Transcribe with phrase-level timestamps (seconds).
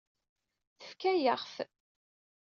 [0.79, 1.55] Tefka-yaɣ-t.